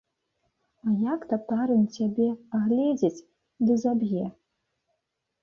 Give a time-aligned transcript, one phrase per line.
[0.87, 2.27] А як татарын цябе
[2.61, 3.25] агледзіць
[3.69, 4.25] ды заб'е?